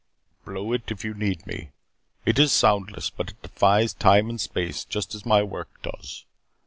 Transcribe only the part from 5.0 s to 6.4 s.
as my work does.